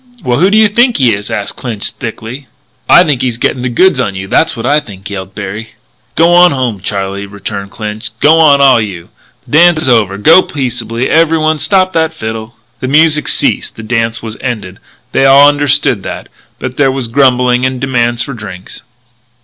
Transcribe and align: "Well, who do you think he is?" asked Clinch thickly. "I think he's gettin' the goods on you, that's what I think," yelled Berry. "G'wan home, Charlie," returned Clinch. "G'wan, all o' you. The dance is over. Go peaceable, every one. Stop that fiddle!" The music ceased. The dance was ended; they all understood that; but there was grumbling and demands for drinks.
"Well, 0.23 0.39
who 0.39 0.49
do 0.49 0.57
you 0.57 0.67
think 0.67 0.97
he 0.97 1.13
is?" 1.13 1.29
asked 1.29 1.57
Clinch 1.57 1.91
thickly. 1.91 2.47
"I 2.89 3.03
think 3.03 3.21
he's 3.21 3.37
gettin' 3.37 3.61
the 3.61 3.69
goods 3.69 3.99
on 3.99 4.15
you, 4.15 4.27
that's 4.27 4.57
what 4.57 4.65
I 4.65 4.79
think," 4.79 5.07
yelled 5.11 5.35
Berry. 5.35 5.75
"G'wan 6.17 6.51
home, 6.53 6.79
Charlie," 6.81 7.27
returned 7.27 7.69
Clinch. 7.69 8.09
"G'wan, 8.19 8.59
all 8.61 8.77
o' 8.77 8.79
you. 8.79 9.09
The 9.45 9.51
dance 9.59 9.83
is 9.83 9.89
over. 9.89 10.17
Go 10.17 10.41
peaceable, 10.41 11.05
every 11.07 11.37
one. 11.37 11.59
Stop 11.59 11.93
that 11.93 12.13
fiddle!" 12.13 12.55
The 12.79 12.87
music 12.87 13.27
ceased. 13.27 13.75
The 13.75 13.83
dance 13.83 14.23
was 14.23 14.37
ended; 14.41 14.79
they 15.11 15.27
all 15.27 15.47
understood 15.47 16.01
that; 16.01 16.29
but 16.57 16.77
there 16.77 16.91
was 16.91 17.07
grumbling 17.07 17.63
and 17.63 17.79
demands 17.79 18.23
for 18.23 18.33
drinks. 18.33 18.81